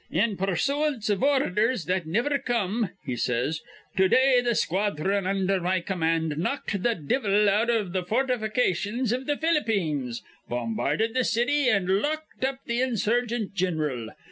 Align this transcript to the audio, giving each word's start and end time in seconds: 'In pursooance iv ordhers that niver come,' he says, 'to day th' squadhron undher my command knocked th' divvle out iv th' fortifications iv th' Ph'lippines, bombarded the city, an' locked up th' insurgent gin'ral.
'In 0.09 0.35
pursooance 0.35 1.11
iv 1.11 1.19
ordhers 1.19 1.85
that 1.85 2.07
niver 2.07 2.39
come,' 2.39 2.89
he 3.05 3.15
says, 3.15 3.61
'to 3.95 4.09
day 4.09 4.41
th' 4.41 4.57
squadhron 4.57 5.27
undher 5.27 5.61
my 5.61 5.79
command 5.79 6.39
knocked 6.39 6.69
th' 6.71 7.07
divvle 7.07 7.47
out 7.47 7.69
iv 7.69 7.93
th' 7.93 8.07
fortifications 8.07 9.13
iv 9.13 9.27
th' 9.27 9.39
Ph'lippines, 9.39 10.23
bombarded 10.49 11.13
the 11.13 11.23
city, 11.23 11.69
an' 11.69 12.01
locked 12.01 12.43
up 12.43 12.63
th' 12.65 12.71
insurgent 12.81 13.53
gin'ral. 13.53 14.09